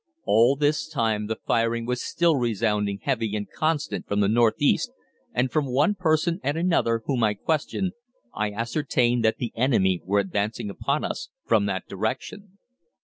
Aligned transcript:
All 0.25 0.55
this 0.55 0.87
time 0.89 1.27
the 1.27 1.35
firing 1.35 1.85
was 1.85 2.01
still 2.01 2.35
resounding 2.35 3.01
heavy 3.03 3.35
and 3.35 3.47
constant 3.51 4.07
from 4.07 4.19
the 4.19 4.27
north 4.27 4.55
east, 4.59 4.89
and 5.31 5.51
from 5.51 5.71
one 5.71 5.93
person 5.93 6.39
and 6.41 6.57
another 6.57 7.03
whom 7.05 7.23
I 7.23 7.35
questioned 7.35 7.91
I 8.33 8.49
ascertained 8.49 9.23
that 9.23 9.37
the 9.37 9.53
enemy 9.55 10.01
were 10.03 10.17
advancing 10.17 10.71
upon 10.71 11.03
us 11.03 11.29
from 11.45 11.67
that 11.67 11.87
direction. 11.87 12.57